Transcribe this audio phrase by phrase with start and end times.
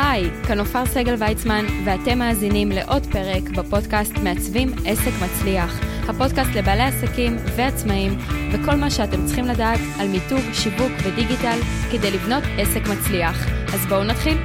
[0.00, 5.80] היי, כאן עופר סגל ויצמן, ואתם מאזינים לעוד פרק בפודקאסט מעצבים עסק מצליח.
[6.08, 8.12] הפודקאסט לבעלי עסקים ועצמאים,
[8.52, 11.58] וכל מה שאתם צריכים לדעת על מיתוג, שיווק ודיגיטל
[11.92, 13.46] כדי לבנות עסק מצליח.
[13.74, 14.38] אז בואו נתחיל.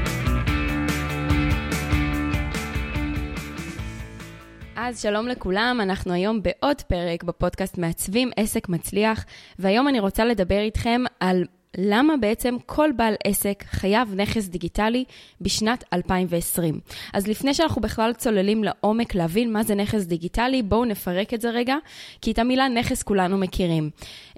[4.75, 9.25] אז שלום לכולם, אנחנו היום בעוד פרק בפודקאסט מעצבים עסק מצליח,
[9.59, 11.43] והיום אני רוצה לדבר איתכם על
[11.77, 15.03] למה בעצם כל בעל עסק חייב נכס דיגיטלי
[15.41, 16.79] בשנת 2020.
[17.13, 21.49] אז לפני שאנחנו בכלל צוללים לעומק להבין מה זה נכס דיגיטלי, בואו נפרק את זה
[21.49, 21.75] רגע,
[22.21, 23.89] כי את המילה נכס כולנו מכירים.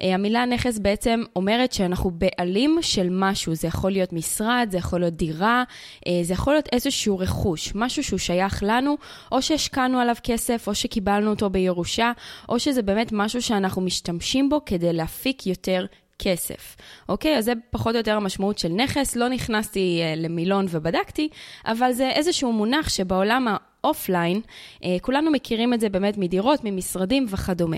[0.02, 5.00] אה, המילה נכס בעצם אומרת שאנחנו בעלים של משהו, זה יכול להיות משרד, זה יכול
[5.00, 5.64] להיות דירה,
[6.06, 8.96] אה, זה יכול להיות איזשהו רכוש, משהו שהוא שייך לנו,
[9.32, 12.12] או שהשקענו עליו כסף, או שקיבלנו אותו בירושה,
[12.48, 15.86] או שזה באמת משהו שאנחנו משתמשים בו כדי להפיק יותר
[16.18, 16.76] כסף.
[17.08, 17.38] אוקיי?
[17.38, 19.16] אז זה פחות או יותר המשמעות של נכס.
[19.16, 21.28] לא נכנסתי אה, למילון ובדקתי,
[21.66, 27.76] אבל זה איזשהו מונח שבעולם האופליין, אה, כולנו מכירים את זה באמת מדירות, ממשרדים וכדומה.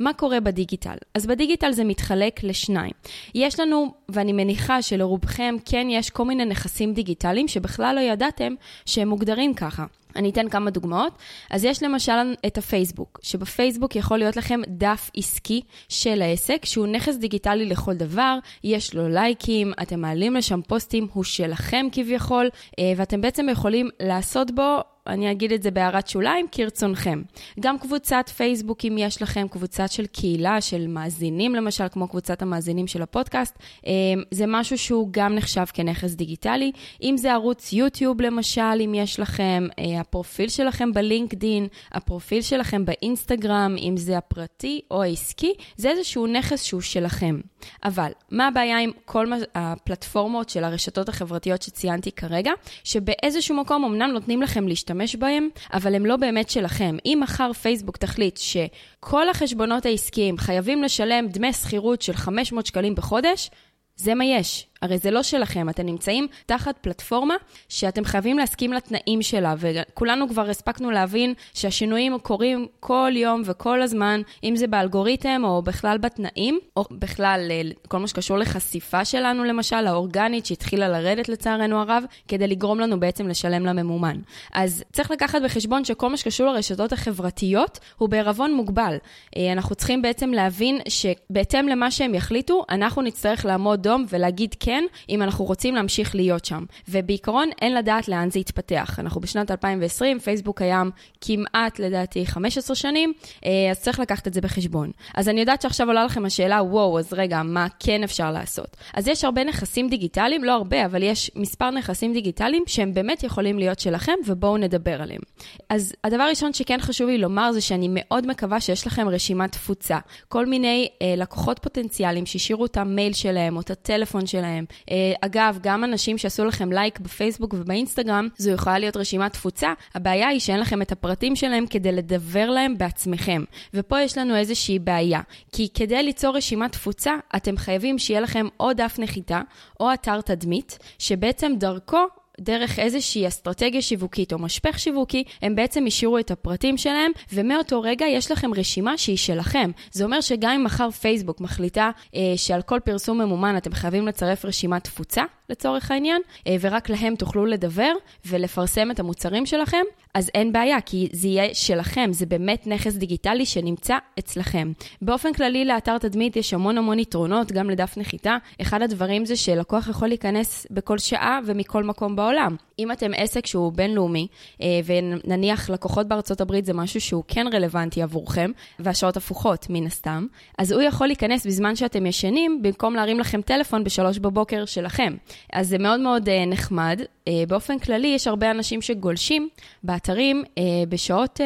[0.00, 0.96] מה קורה בדיגיטל?
[1.14, 2.92] אז בדיגיטל זה מתחלק לשניים.
[3.34, 8.54] יש לנו, ואני מניחה שלרובכם כן יש כל מיני נכסים דיגיטליים שבכלל לא ידעתם
[8.86, 9.84] שהם מוגדרים ככה.
[10.16, 11.12] אני אתן כמה דוגמאות.
[11.50, 17.16] אז יש למשל את הפייסבוק, שבפייסבוק יכול להיות לכם דף עסקי של העסק, שהוא נכס
[17.16, 23.20] דיגיטלי לכל דבר, יש לו לייקים, אתם מעלים לשם פוסטים, הוא שלכם כביכול, אה, ואתם
[23.20, 27.22] בעצם יכולים לעשות בו אני אגיד את זה בהערת שוליים, כרצונכם.
[27.60, 32.86] גם קבוצת פייסבוק, אם יש לכם קבוצה של קהילה, של מאזינים למשל, כמו קבוצת המאזינים
[32.86, 33.92] של הפודקאסט, אה,
[34.30, 36.72] זה משהו שהוא גם נחשב כנכס דיגיטלי.
[37.02, 43.76] אם זה ערוץ יוטיוב למשל, אם יש לכם, אה, הפרופיל שלכם בלינקדין, הפרופיל שלכם באינסטגרם,
[43.78, 47.40] אם זה הפרטי או העסקי, זה איזשהו נכס שהוא שלכם.
[47.84, 52.52] אבל, מה הבעיה עם כל הפלטפורמות של הרשתות החברתיות שציינתי כרגע?
[52.84, 56.96] שבאיזשהו מקום אמנם נותנים לכם להשתמש להשתמש בהם, אבל הם לא באמת שלכם.
[57.06, 63.50] אם מחר פייסבוק תחליט שכל החשבונות העסקיים חייבים לשלם דמי שכירות של 500 שקלים בחודש,
[63.96, 64.66] זה מה יש.
[64.84, 67.34] הרי זה לא שלכם, אתם נמצאים תחת פלטפורמה
[67.68, 74.20] שאתם חייבים להסכים לתנאים שלה, וכולנו כבר הספקנו להבין שהשינויים קורים כל יום וכל הזמן,
[74.44, 79.86] אם זה באלגוריתם או בכלל בתנאים, או בכלל אה, כל מה שקשור לחשיפה שלנו למשל,
[79.86, 84.16] האורגנית שהתחילה לרדת לצערנו הרב, כדי לגרום לנו בעצם לשלם לממומן.
[84.52, 88.96] אז צריך לקחת בחשבון שכל מה שקשור לרשתות החברתיות הוא בערבון מוגבל.
[89.36, 94.73] אה, אנחנו צריכים בעצם להבין שבהתאם למה שהם יחליטו, אנחנו נצטרך לעמוד דום ולהגיד כן.
[94.74, 96.64] כן, אם אנחנו רוצים להמשיך להיות שם.
[96.88, 98.96] ובעיקרון, אין לדעת לאן זה יתפתח.
[98.98, 100.90] אנחנו בשנת 2020, פייסבוק קיים
[101.20, 103.12] כמעט, לדעתי, 15 שנים,
[103.44, 104.90] אה, אז צריך לקחת את זה בחשבון.
[105.14, 108.76] אז אני יודעת שעכשיו עולה לכם השאלה, וואו, אז רגע, מה כן אפשר לעשות?
[108.94, 113.58] אז יש הרבה נכסים דיגיטליים, לא הרבה, אבל יש מספר נכסים דיגיטליים שהם באמת יכולים
[113.58, 115.20] להיות שלכם, ובואו נדבר עליהם.
[115.68, 119.98] אז הדבר הראשון שכן חשוב לי לומר זה שאני מאוד מקווה שיש לכם רשימת תפוצה.
[120.28, 124.84] כל מיני אה, לקוחות פוטנציאליים שהשאירו את המייל שלהם או את הטלפון שלהם, שלכם.
[124.90, 129.72] אה, אגב, גם אנשים שעשו לכם לייק בפייסבוק ובאינסטגרם, זו יכולה להיות רשימת תפוצה.
[129.94, 133.44] הבעיה היא שאין לכם את הפרטים שלהם כדי לדבר להם בעצמכם.
[133.74, 135.20] ופה יש לנו איזושהי בעיה.
[135.52, 139.40] כי כדי ליצור רשימת תפוצה, אתם חייבים שיהיה לכם או דף נחיתה,
[139.80, 142.06] או אתר תדמית, שבעצם דרכו
[142.40, 148.06] דרך איזושהי אסטרטגיה שיווקית או משפך שיווקי, הם בעצם השאירו את הפרטים שלהם, ומאותו רגע
[148.06, 149.70] יש לכם רשימה שהיא שלכם.
[149.92, 154.44] זה אומר שגם אם מחר פייסבוק מחליטה אה, שעל כל פרסום ממומן אתם חייבים לצרף
[154.44, 157.92] רשימת תפוצה, לצורך העניין, אה, ורק להם תוכלו לדבר
[158.26, 159.82] ולפרסם את המוצרים שלכם,
[160.14, 164.72] אז אין בעיה, כי זה יהיה שלכם, זה באמת נכס דיגיטלי שנמצא אצלכם.
[165.02, 168.36] באופן כללי, לאתר תדמית יש המון המון יתרונות, גם לדף נחיתה.
[168.62, 172.56] אחד הדברים זה שלקוח יכול להיכנס בכל שעה ומכל מקום בעולם.
[172.78, 174.26] אם אתם עסק שהוא בינלאומי,
[174.62, 180.26] אה, ונניח לקוחות בארצות הברית זה משהו שהוא כן רלוונטי עבורכם, והשעות הפוכות מן הסתם,
[180.58, 185.14] אז הוא יכול להיכנס בזמן שאתם ישנים, במקום להרים לכם טלפון בשלוש בבוקר שלכם.
[185.52, 187.00] אז זה מאוד מאוד אה, נחמד.
[187.28, 189.48] אה, באופן כללי, יש הרבה אנשים שגולשים
[189.82, 190.44] באתרים
[190.88, 191.40] בשעות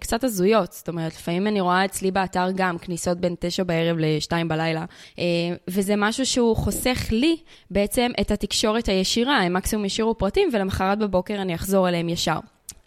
[0.00, 0.72] קצת הזויות.
[0.72, 4.84] זאת אומרת, לפעמים אני רואה אצלי באתר גם כניסות בין תשע בערב לשתיים בלילה,
[5.68, 7.36] וזה משהו שהוא חוסך לי
[7.70, 9.38] בעצם את התקשורת הישירה.
[9.38, 12.38] הם מקסימום השאירו פרטים, ולמחרת בבוקר אני אחזור אליהם ישר.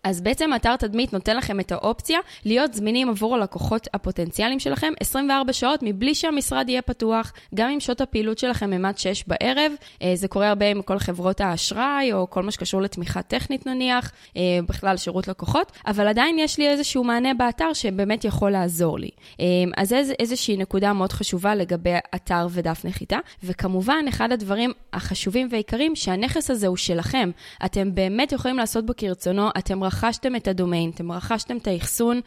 [0.07, 5.53] אז בעצם אתר תדמית נותן לכם את האופציה להיות זמינים עבור הלקוחות הפוטנציאליים שלכם 24
[5.53, 9.71] שעות מבלי שהמשרד יהיה פתוח, גם אם שעות הפעילות שלכם הם עד 6 בערב.
[10.01, 14.11] אה, זה קורה הרבה עם כל חברות האשראי, או כל מה שקשור לתמיכה טכנית נניח,
[14.37, 19.09] אה, בכלל שירות לקוחות, אבל עדיין יש לי איזשהו מענה באתר שבאמת יכול לעזור לי.
[19.39, 19.45] אה,
[19.77, 25.95] אז איז, איזושהי נקודה מאוד חשובה לגבי אתר ודף נחיתה, וכמובן, אחד הדברים החשובים והעיקריים,
[25.95, 27.31] שהנכס הזה הוא שלכם.
[27.65, 32.21] אתם באמת יכולים לעשות בו כרצונו, אתם רכשתם את הדומיין, אתם רכשתם את האחסון.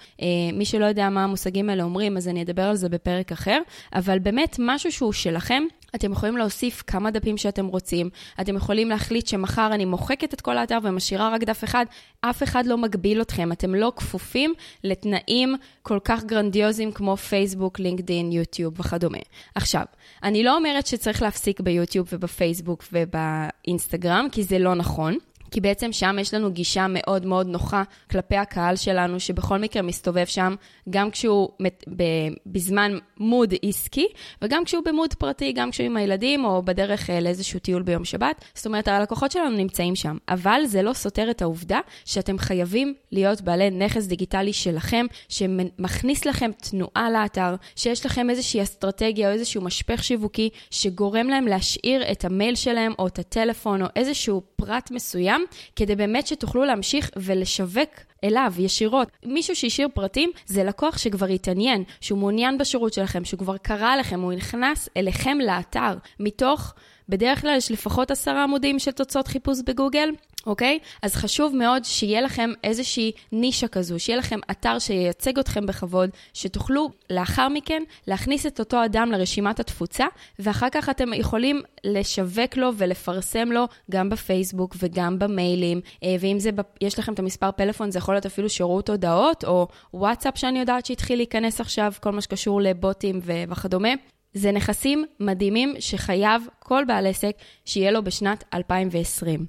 [0.52, 3.58] מי שלא יודע מה המושגים האלה אומרים, אז אני אדבר על זה בפרק אחר,
[3.94, 5.62] אבל באמת משהו שהוא שלכם.
[5.94, 10.58] אתם יכולים להוסיף כמה דפים שאתם רוצים, אתם יכולים להחליט שמחר אני מוחקת את כל
[10.58, 11.86] האתר ומשאירה רק דף אחד,
[12.20, 18.32] אף אחד לא מגביל אתכם, אתם לא כפופים לתנאים כל כך גרנדיוזיים כמו פייסבוק, לינקדין,
[18.32, 19.18] יוטיוב וכדומה.
[19.54, 19.84] עכשיו,
[20.22, 25.18] אני לא אומרת שצריך להפסיק ביוטיוב ובפייסבוק ובאינסטגרם, כי זה לא נכון.
[25.50, 30.24] כי בעצם שם יש לנו גישה מאוד מאוד נוחה כלפי הקהל שלנו, שבכל מקרה מסתובב
[30.24, 30.54] שם,
[30.90, 31.48] גם כשהוא
[32.46, 34.06] בזמן מוד עסקי,
[34.42, 38.44] וגם כשהוא במוד פרטי, גם כשהוא עם הילדים, או בדרך אה, לאיזשהו טיול ביום שבת.
[38.54, 43.40] זאת אומרת, הלקוחות שלנו נמצאים שם, אבל זה לא סותר את העובדה שאתם חייבים להיות
[43.40, 50.04] בעלי נכס דיגיטלי שלכם, שמכניס לכם תנועה לאתר, שיש לכם איזושהי אסטרטגיה או איזשהו משפך
[50.04, 55.39] שיווקי, שגורם להם להשאיר את המייל שלהם, או את הטלפון, או איזשהו פרט מסוים.
[55.40, 57.90] שם, כדי באמת שתוכלו להמשיך ולשווק
[58.24, 59.08] אליו ישירות.
[59.24, 64.20] מישהו שהשאיר פרטים זה לקוח שכבר התעניין, שהוא מעוניין בשירות שלכם, שהוא כבר קרא לכם,
[64.20, 66.74] הוא נכנס אליכם לאתר מתוך...
[67.10, 70.10] בדרך כלל יש לפחות עשרה עמודים של תוצאות חיפוש בגוגל,
[70.46, 70.78] אוקיי?
[71.02, 76.90] אז חשוב מאוד שיהיה לכם איזושהי נישה כזו, שיהיה לכם אתר שייצג אתכם בכבוד, שתוכלו
[77.10, 80.06] לאחר מכן להכניס את אותו אדם לרשימת התפוצה,
[80.38, 86.50] ואחר כך אתם יכולים לשווק לו ולפרסם לו גם בפייסבוק וגם במיילים, אה, ואם זה,
[86.80, 90.86] יש לכם את המספר פלאפון, זה יכול להיות אפילו שירות הודעות, או וואטסאפ שאני יודעת
[90.86, 93.90] שהתחיל להיכנס עכשיו, כל מה שקשור לבוטים וכדומה.
[94.34, 99.46] זה נכסים מדהימים שחייב כל בעל עסק שיהיה לו בשנת 2020.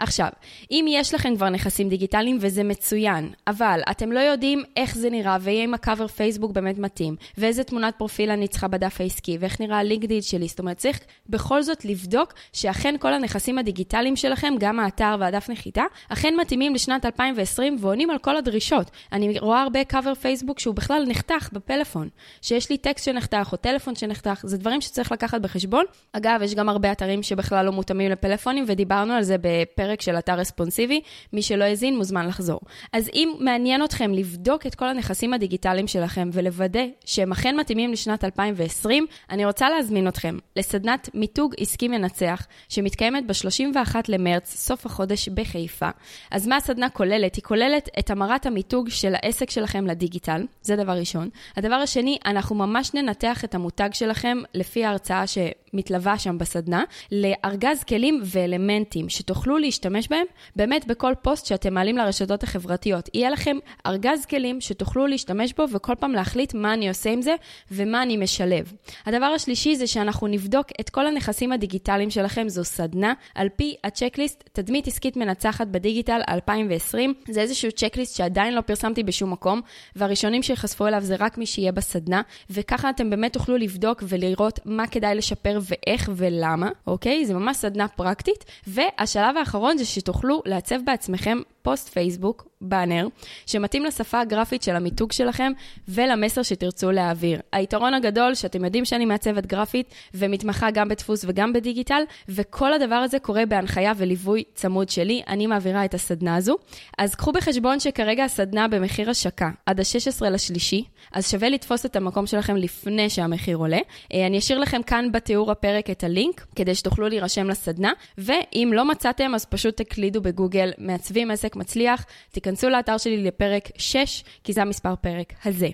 [0.00, 0.28] עכשיו,
[0.70, 5.36] אם יש לכם כבר נכסים דיגיטליים וזה מצוין, אבל אתם לא יודעים איך זה נראה
[5.40, 10.22] ואם הקאבר פייסבוק באמת מתאים, ואיזה תמונת פרופיל אני צריכה בדף העסקי, ואיך נראה הלינקדיד
[10.22, 15.48] שלי, זאת אומרת, צריך בכל זאת לבדוק שאכן כל הנכסים הדיגיטליים שלכם, גם האתר והדף
[15.48, 18.90] נחיתה, אכן מתאימים לשנת 2020 ועונים על כל הדרישות.
[19.12, 22.08] אני רואה הרבה קאבר פייסבוק שהוא בכלל נחתך בפלאפון,
[22.42, 25.84] שיש לי טקסט שנחתך או טלפון שנחתך, זה דברים שצריך לקחת בחשבון.
[26.12, 30.18] אגב, יש גם הרבה אתרים שבכלל לא מותאמים לפלאפונים, ודיברנו על זה בפרק פרק של
[30.18, 31.00] אתר רספונסיבי,
[31.32, 32.60] מי שלא האזין מוזמן לחזור.
[32.92, 38.24] אז אם מעניין אתכם לבדוק את כל הנכסים הדיגיטליים שלכם ולוודא שהם אכן מתאימים לשנת
[38.24, 45.88] 2020, אני רוצה להזמין אתכם לסדנת מיתוג עסקי מנצח, שמתקיימת ב-31 למרץ, סוף החודש בחיפה.
[46.30, 47.34] אז מה הסדנה כוללת?
[47.34, 51.28] היא כוללת את המרת המיתוג של העסק שלכם לדיגיטל, זה דבר ראשון.
[51.56, 55.26] הדבר השני, אנחנו ממש ננתח את המותג שלכם לפי ההרצאה
[55.72, 60.26] שמתלווה שם בסדנה, לארגז כלים ואלמנטים שתוכלו להשתמש בהם
[60.56, 63.08] באמת בכל פוסט שאתם מעלים לרשתות החברתיות.
[63.14, 63.56] יהיה לכם
[63.86, 67.34] ארגז כלים שתוכלו להשתמש בו וכל פעם להחליט מה אני עושה עם זה
[67.70, 68.72] ומה אני משלב.
[69.06, 74.48] הדבר השלישי זה שאנחנו נבדוק את כל הנכסים הדיגיטליים שלכם, זו סדנה, על פי הצ'קליסט
[74.52, 77.14] תדמית עסקית מנצחת בדיגיטל 2020.
[77.28, 79.60] זה איזשהו צ'קליסט שעדיין לא פרסמתי בשום מקום,
[79.96, 84.86] והראשונים שיחשפו אליו זה רק מי שיהיה בסדנה, וככה אתם באמת תוכלו לבדוק ולראות מה
[84.86, 87.26] כדאי לשפר ואיך ולמה, אוקיי?
[87.26, 88.44] זה ממש סדנה פרקטית.
[88.66, 93.06] והשלב האחרון זה שתוכלו לעצב בעצמכם פוסט פייסבוק, באנר,
[93.46, 95.52] שמתאים לשפה הגרפית של המיתוג שלכם
[95.88, 97.40] ולמסר שתרצו להעביר.
[97.52, 103.18] היתרון הגדול שאתם יודעים שאני מעצבת גרפית ומתמחה גם בדפוס וגם בדיגיטל, וכל הדבר הזה
[103.18, 106.56] קורה בהנחיה וליווי צמוד שלי, אני מעבירה את הסדנה הזו.
[106.98, 112.26] אז קחו בחשבון שכרגע הסדנה במחיר השקה עד ה-16 לשלישי, אז שווה לתפוס את המקום
[112.26, 113.78] שלכם לפני שהמחיר עולה.
[114.14, 118.84] אה, אני אשאיר לכם כאן בתיאור הפרק את הלינק, כדי שתוכלו להירשם לסדנה, ואם לא
[118.84, 124.62] מצאתם, אז פשוט תקלידו בגוגל מעצבים עסק מצליח, תיכנסו לאתר שלי לפרק 6, כי זה
[124.62, 125.68] המספר פרק הזה.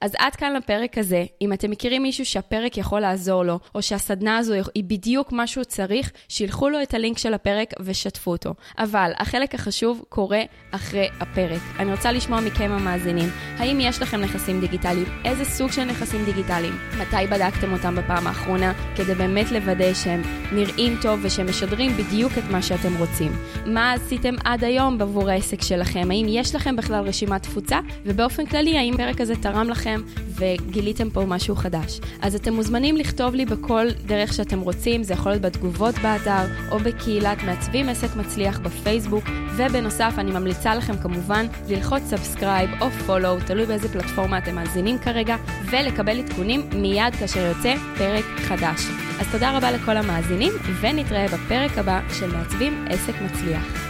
[0.00, 1.24] אז עד כאן לפרק הזה.
[1.42, 5.64] אם אתם מכירים מישהו שהפרק יכול לעזור לו, או שהסדנה הזו היא בדיוק מה שהוא
[5.64, 8.54] צריך, שילחו לו את הלינק של הפרק ושתפו אותו.
[8.78, 11.60] אבל החלק החשוב קורה אחרי הפרק.
[11.78, 15.06] אני רוצה לשמוע מכם המאזינים, האם יש לכם נכסים דיגיטליים?
[15.24, 16.74] איזה סוג של נכסים דיגיטליים?
[16.98, 20.22] מתי בדקתם אותם בפעם האחרונה, כדי באמת לוודא שהם
[20.52, 23.32] נראים טוב ושהם משדרים בדיוק את מה שאתם רוצים?
[23.66, 26.08] מה עשיתם עד היום עבור העסק שלכם?
[26.10, 27.80] האם יש לכם בכלל רשימת תפוצה?
[28.04, 30.00] ובאופן כללי, האם הפרק הזה תרם לכם
[30.38, 32.00] וגיליתם פה משהו חדש?
[32.22, 36.78] אז אתם מוזמנים לכתוב לי בכל דרך שאתם רוצים, זה יכול להיות בתגובות באתר או
[36.78, 39.24] בקהילת מעצבים עסק מצליח בפייסבוק,
[39.56, 45.36] ובנוסף, אני ממליצה לכם כמובן ללחוץ subscribe או follow, תלוי באיזה פלטפורמה אתם מאזינים כרגע,
[45.70, 48.80] ולקבל עדכונים מיד כאשר יוצא פרק חדש.
[49.20, 53.89] אז תודה רבה לכל המאזינים, ונתראה בפרק הבא של מעצבים עסק מצליח.